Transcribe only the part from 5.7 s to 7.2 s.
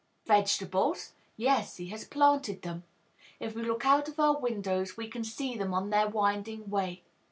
on their winding way.